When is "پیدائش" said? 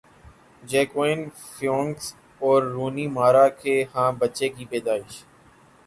4.71-5.23